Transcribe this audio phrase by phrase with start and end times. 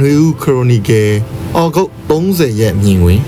[0.00, 1.10] နွေဦးခရိုနီကယ်
[1.56, 3.22] အော်ဂုတ်30ရက်မြင်ဝင်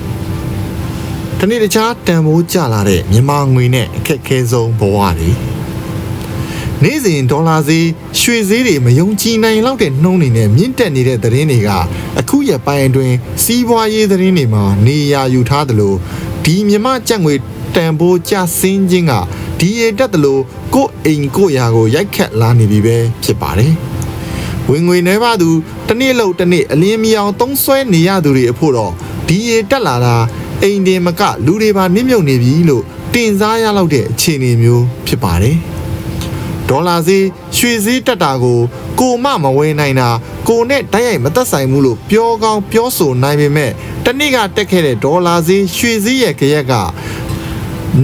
[1.38, 5.30] တနေ့တခြားတန်ဖိုးကြလာတဲ့မြန်မာငွေနဲ့အခက်အခဲဆုံးဘဝတွေ
[6.82, 7.86] နေ့စဉ်ဒေါ်လာဈေး
[8.20, 11.70] ရွှေဈေးတွေမယုံကြည်နိုင်လောက်တဲ့နှုန်းတွေနဲ့မြင့်တက်နေတဲ့သတင်းတွေက
[12.18, 15.94] အခုရက်ပိုင်းအတွင်းစီးပွားရေးသတင်းတွေမှာနေရာယူထားသလို
[16.44, 17.34] ဒီမြမကြက်ငွေ
[17.74, 19.12] တန်ဖိုးကျဆင်းခြင်းက
[19.58, 20.38] ဒီရတက်သလို
[20.74, 23.85] ကိုယ့်အိမ်ကိုယ့်ယာကိုရိုက်ခတ်လာနေပြီပဲဖြစ်ပါတယ်
[24.70, 25.50] ဝင်ငွေနှဲပါသူ
[25.88, 28.92] တစ်နေ့လောက်တစ်နေ့အလင်းမြောင်သုံးဆွဲနေရသူတွေအဖို့တော့
[29.28, 30.16] ဒီရတက်လာတာ
[30.62, 32.82] အိမ်တင်မကလူတွေပါနစ်မြုပ်နေပြီလို့
[33.14, 35.56] တင်စားရလောက်တဲ့အခြေအနေမျိုးဖြစ်ပါတယ်
[36.68, 37.24] ဒေါ်လာဈေး
[37.56, 38.60] ရွှေဈေးတက်တာကို
[39.00, 40.08] ကိုမမဝယ်နိုင်တာ
[40.48, 43.70] ကိုနဲ့တိုက်ရိုက်မသက်ဆိုင်ဘူးလို့ပြောကောင်းပြောဆိုနိုင်ပေမဲ့
[44.04, 46.72] တနေ့ကတက်ခဲ့တဲ့ဒေါ်လာဈေးရွှေဈေးရဲ့ကြရက်က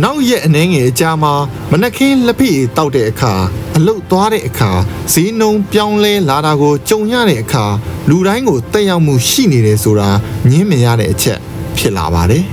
[0.00, 1.34] နောက်ရက်အနေငယ်အကြာမှာ
[1.70, 3.32] မနက်ခင်းလက်ဖိတောက်တဲ့အခါ
[3.76, 4.70] အလုတ်သွားတဲ့အခါ
[5.12, 7.64] ဈေးနှုန်းပြောင်းလဲလာတာကိုကြုံရတဲ့အခါ
[8.08, 10.08] လူတိုင်းကိုတက်ရောက်မှုရှိနေတယ်ဆိုတာ
[10.50, 11.38] ညင်းမြင်ရတဲ့အချက်
[11.76, 12.44] ဖြစ်လာပါတယ်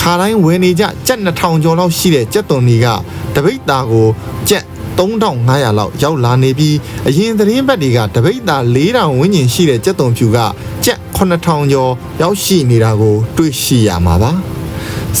[0.00, 2.86] ခါတိုင်းဝယ်နေကြကြက်2000ကျော်လောက်ရှိတဲ့ကြက်သွန်တွေက
[3.34, 4.08] တပိတ်သားကို
[4.48, 4.64] ကြက်
[4.98, 6.76] 3500လောက်ရောက်လာနေပြီး
[7.08, 10.38] အရင်သတင်းဘက်တွေကတပိတ်သား4000ဝန်းကျင်ရှိတဲ့ကြက်သွန်ဖြူက
[10.84, 14.32] ကြက်9000ကျော်ရောက်ရှိနေတာကို တွေ့ရှိရမှာပါ။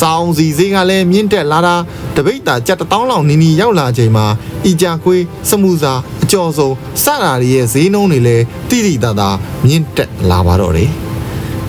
[0.00, 1.76] စောင်းစီဈေးကလည်းမြင့်တက်လာတာ
[2.16, 4.26] တပိတ်သားကြက်1000လောက်နီးနီးရောက်လာချိန်မှာ
[4.66, 6.70] အီကြာခွေးစမှုစာအကျော်စုံ
[7.02, 9.28] စတာတွေရဲ့ဈေးနှုန်းတွေလည်းတိတိတသာ
[9.66, 10.90] မြင့်တက်လာပါတော့တယ်။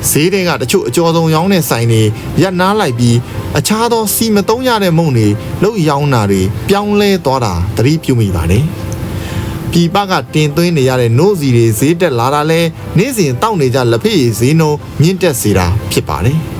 [0.09, 2.01] ဈေးတွေကတချို့အကျော်ဆုံးရောင်းတဲ့ဆိုင်တွေ
[2.41, 3.17] ရပ်နားလိုက်ပြီး
[3.57, 5.27] အခြားသောစီမသုံးရတဲ့မုံတွေ
[5.63, 8.63] လှုပ်ရောင်းတာတွေပြောင်းလဲသွားတာသတိပြုမိပါတယ်။
[9.71, 12.61] ပြည်ပကတင်သွင်းနေရတဲ့နို့စီတွေဈေးတက်လာတာလဲ
[12.97, 16.39] နေ့စဉ်တောက်နေကြလက်ဖက်ရည်ဈေးနှုန်းမြင့်တက်စေတာဖြစ်ပါတယ်။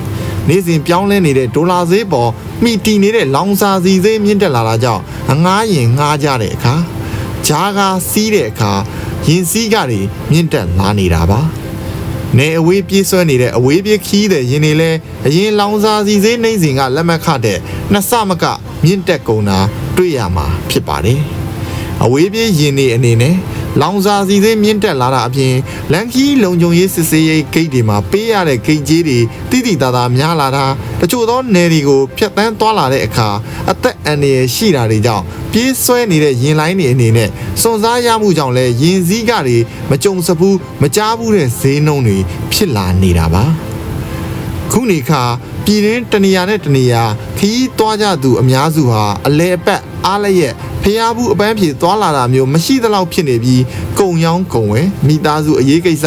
[0.47, 2.31] နေ့စဉ်ပြောင်းလဲနေတဲ့ဒေါ်လာဈေးပေါ်
[2.63, 6.75] မိတီနေတဲ့လောင်စာစီဈေးမြင့်တက်လာတာကြောင့်အငားရင်ငားကြတဲ့အခါ
[7.47, 8.71] ဂျားကားစီးတဲ့အခါ
[9.27, 11.41] ရင်စည်းကတွေမြင့်တက်လာနေတာပါ။
[12.37, 14.91] နေအဝေးပြေးဆွဲနေတဲ့အဝေးပြေးခီးတဲ့ရင်တွေလဲ
[15.25, 17.57] အရင်လောင်စာစီစေးနှိမ့်စဉ်ကလက်မခတဲ့
[17.91, 18.45] နှစ်ဆမက
[18.83, 19.59] မြင့်တက်ကုန်တာ
[19.95, 21.21] တွေ့ရမှာဖြစ်ပါတယ်။
[22.03, 23.35] အဝေးပြေးရင်တွေအနေနဲ့
[23.81, 25.53] လောင်စာစီစေးမြင့်တက်လာတာအပြင်
[25.91, 29.19] လန်ခီလုံခြုံရေးစစ်ဆေးရေးဂိတ်တွေမှာပေးရတဲ့ဂိတ်ကြီးတွေ
[29.51, 30.65] တိတိတသာများလာတာ
[31.01, 33.29] တချို့သောနယ်တွေကိုဖျက်ဆီးသွားလာတဲ့အခါ
[33.71, 37.29] အသက်အန္တရာယ်ရှိတာတွေကြောင့်ပြေးဆွဲနေတဲ့ရင်လိုင်းတွေအနေနဲ့
[37.61, 39.57] စွန့်စားရမှုကြောင့်လဲရင်စည်းကတွေ
[39.89, 42.17] မကြုံစဘူးမကြားဘူးတဲ့ဈေးနှုန်းတွေ
[42.53, 43.43] ဖြစ်လာနေတာပါ
[44.71, 45.23] ခုနေခါ
[45.65, 47.03] ပြည်တွင်းတနေရာနဲ့တနေရာ
[47.37, 53.63] ခီးသွားကြသူအများစုဟာအလဲအပတ်အားလည်းရဲ့ဖျားဘူးအပန်းဖြေသွားလာတာမျိုးမရှိသလောက်ဖြစ်နေပြီး
[53.99, 56.05] ကုံရောင်းကုံဝဲမိသားစုအရေးကိစ္စ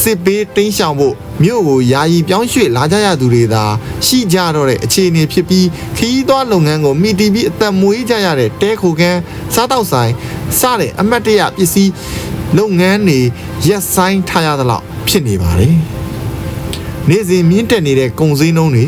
[0.00, 3.64] စစ်ပေးတင်းရှောင်ဖို့မြို့ကိုယာယီပြောင်းရွှေ့လာကြရသူတွေသာ
[4.06, 5.66] ရှိကြတော့တဲ့အခြေအနေဖြစ်ပြီး
[5.98, 9.18] ခီးသွားလုပ်ငန်းကိုမိတီပြီးအသက်မွေးကြရတဲ့တဲခိုခန်း
[9.54, 10.12] စားတောက်ဆိုင်
[10.58, 11.92] စတဲ့အမတ်တရပစ္စည်း
[12.58, 13.20] လုပ်ငန်းတွေ
[13.66, 15.99] ရက်ဆိုင်ထားရသလောက်ဖြစ်နေပါတယ်
[17.10, 18.86] နေ့စဉ်မြင့်တက်နေတဲ့ကုန်စည်နှုန်းတွေ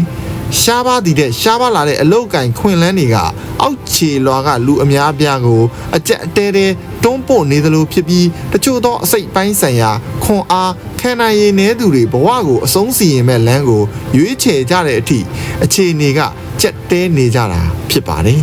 [0.61, 3.17] ရှားပါးတည်တဲ့ရှားပါးလာတဲ့အလောက်ကင်ခွင်လန်းတွေက
[3.63, 5.63] အောက်ခြေလွာကလူအများပြားကို
[5.97, 6.67] အကြက်အတဲတဲ
[7.03, 9.91] တွန်းပို့နေသလိုဖြစ်ပြီးတချို့သောအစိတ်ပိုင်းဆိုင်ရာ
[10.25, 13.83] ခွန်အားခံနိုင်ရည်နေသူတွေဘဝကိုအဆုံးစီရင်မဲ့လမ်းကို
[14.17, 15.19] ရွေးချယ်ကြတဲ့အထိ
[15.65, 16.21] အခြေအနေက
[16.61, 18.41] ကြက်တဲနေကြတာဖြစ်ပါတယ်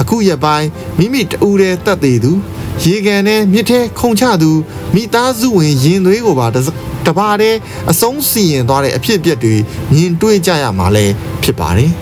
[0.00, 0.68] အခုရက်ပိုင်း
[0.98, 2.32] မိမိတူတဲ့တက်သေးသူ
[2.84, 4.50] ရေကန်နဲ့မြစ်ထဲခုန်ချသူ
[4.94, 6.46] မိသားစုဝင်ရင်သွေးကိုပါ
[7.06, 7.56] တပါးတဲ့
[7.90, 9.54] အဆုံးစီရင်သွားတဲ့အဖြစ်အပျက်တွေ
[9.92, 11.06] မြင်တွေ့ကြရမှာလဲ
[11.42, 11.92] ဖြစ်ပါတယ်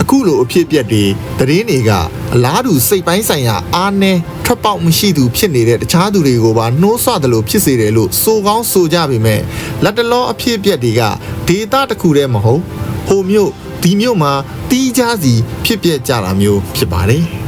[0.00, 1.04] အခုလိုအဖြစ်အပျက်တွေ
[1.38, 1.90] သတင်းတွေက
[2.34, 9.40] အလားတူစိတ်ပိုင်းဆိုင်ရာအားနည်းထွက်ပေါက်မရှိသူဖြစ်နေတဲ့တခြားသူတွေကိုပါနှိုးဆွတယ်လို့ဖြစ်စေတယ်လို့ဆိုကောင်းဆိုကြပေမဲ့
[9.84, 11.02] လက်တလောအဖြစ်အပျက်တွေက
[11.48, 12.62] ဒေတာတစ်ခုတည်းမဟုတ်
[13.06, 14.32] ဟိုမျိုးဒီမျိုးမှာ
[14.70, 15.32] တီးခြားစီ
[15.64, 17.45] ဖြစ်ပျက်ကြတာမျိုးဖြစ်ပါတယ်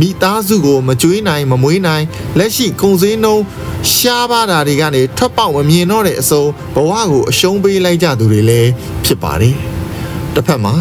[0.00, 2.04] မိသားစုကိုမကြွေးနိုင်မမွေးနိုင်
[2.38, 3.42] လက်ရှိကုံစင်းနှုံး
[3.92, 6.44] ရှားပါတာတွေကနေထွက်ပေါက်မမြင်တော့တဲ့အစုံ
[6.74, 8.70] ဘဝကိုအရှုံးပေးလိုက်ကြသူတွေလည်း
[9.04, 9.56] ဖြစ်ပါတယ်
[10.34, 10.74] တစ်ဖက်မှာ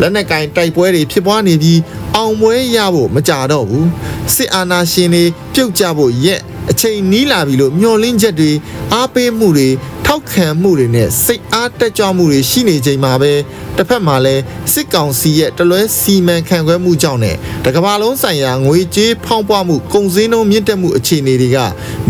[0.00, 1.80] လက်နက်ကင်တိုက်ပွဲတွေဖြစ်ပွားနေပြီး
[2.16, 3.88] အောင်ပွဲရဖို့မကြတော့ဘူး
[4.34, 5.24] စစ်အာဏာရှင်တွေ
[5.54, 6.40] ပြုတ်ကြဖို့ရက်
[6.70, 8.50] အချိန်နီးလာပြီလို့မျှော်လင့်ချက်တွေ
[8.94, 9.68] အားပေးမှုတွေ
[10.14, 13.32] ထောက်ခံမှုတွေနဲ့စိတ်အားတက်ကြွမှုတွေရှိနေချိန်မှာပဲ
[13.76, 21.58] တစ်ဖက်မှာလည်းစစ်ကောင်စီရဲ့တလွဲစီမံခန့်ခွဲမှုကြောင့်နဲ့တကမ္ဘာလုံးဆိုင်ရာငွေကြေးဖောင်းပွားမှုကုန်စည်နှုန်းမြင့်တက်မှုအခြေအနေတွေက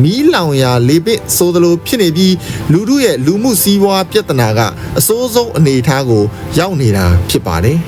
[0.02, 2.34] မီးလောင်ရာလေပစ်ဆိုသလိုဖြစ်နေပြီး
[2.72, 4.60] လူမှုရဲ့လူမှုစီးပွားပြဿနာက
[4.98, 6.24] အစိုးဆုံးအနေအထားကို
[6.58, 7.78] ရောက်နေတာဖြစ်ပါတယ်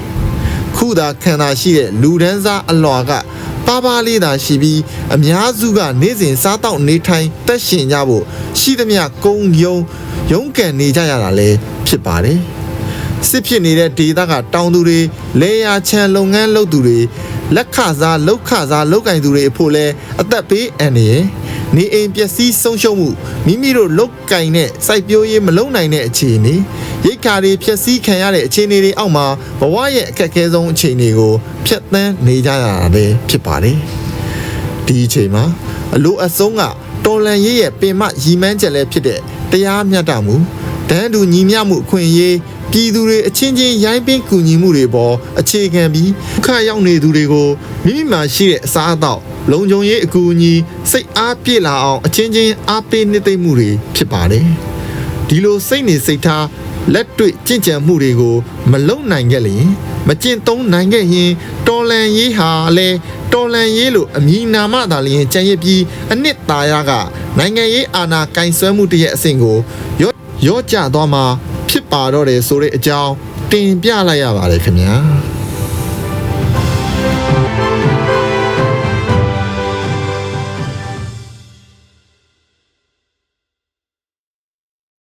[0.76, 3.12] ခုသာခံတာရှိတဲ့လူဒန်းစားအလွာက
[3.66, 4.80] ပါပါလေးသာရှိပြီး
[5.14, 8.24] အများစုက နေ့စဉ်စားတောက်နေထိုင်တက်ရှင်ကြဖို့
[8.58, 9.76] ရှိသမျှကုံယုံ
[10.32, 11.56] ရုန်းကန်နေကြရတာလည်း
[11.86, 12.38] ဖြစ်ပါတယ်
[13.28, 15.00] စစ်ဖြစ်နေတဲ့ဒေသကတောင်သူတွေ
[15.40, 16.98] လေယာချံလုပ်ငန်းလုပ်သူတွေ
[17.54, 19.86] လက်ခစားလောက်ခစားလောက်ကင်သူတွေအဖို့လဲ
[20.20, 21.14] အသက်ပေးအန်နေရ
[21.76, 23.08] နေအိမ်ပျက်စီးဆုံးရှုံးမှု
[23.46, 26.54] မိမိတို့လုတ်ကင်တဲ့စိုက်ပျိုးရေးမလုံနိုင်တဲ့အခြေအနေ
[27.04, 29.26] ရိတ်ခါတွေဖျက်ဆီးခံရတဲ့အခြေအနေတွေအောက်မှာ
[29.60, 31.32] ဘဝရဲ့အခက်အခဲဆုံးအခြေအနေကို
[31.66, 33.78] ဖျက်ဆီးနေကြရတာလည်းဖြစ်ပါတယ်
[34.86, 35.44] ဒီအချိန်မှာ
[35.94, 36.62] အလိုအဆုံးက
[37.04, 39.20] တော်လန်ရေးရဲ့ပင်မရီမန်းချက်လည်းဖြစ်တဲ့
[39.56, 40.36] တရားမျှတမှု
[40.90, 42.36] တန်းတူညီမျှမှုအခွင့်အရေး
[42.72, 46.10] ပြည်သူတွေအချင်းချင်းရိုင်းပင်းကူညီမှုတွေပေါ်အခြေခံပြီး
[46.44, 47.48] ခါရောက်နေသူတွေကို
[47.84, 49.20] မိမိမှာရှိတဲ့အစားအသောက်
[49.50, 50.52] လုံခြုံရေးအကူအညီ
[50.90, 54.46] စိတ်အားပြည့်လာအောင်အချင်းချင်းအားပေးနှစ်သိမ့်မှုတွေဖြစ်ပါတယ်
[55.28, 56.46] ဒီလိုစိတ်နေစိတ်ထား
[56.94, 58.36] လက်တွေ့ကြင်ကြံမှုတွေကို
[58.70, 59.66] မလုံနိုင်ခဲ့လျင်
[60.08, 61.30] မကျင့်သုံးနိုင်ခဲ့ရင်
[61.66, 62.88] တော်လန်ရေးဟာလဲ
[63.32, 65.82] တော်လန်ရေးလို့အမည်နာမသာလျင်ကြံရစ်ပြီး
[66.12, 66.90] အနှစ်သာရက
[67.38, 69.58] နိုင်ငံရေးအာဏာကင်ဆွဲမှုတရဲ့အဆင့်ကို
[70.02, 70.12] ရော
[70.46, 71.24] ရော့ကျသွားမှာ
[71.68, 73.12] ဖြစ်ပါတော့တယ်ဆိုတဲ့အကြောင်း
[73.50, 74.94] တင်ပြလိုက်ရပါတယ်ခင်ဗျာ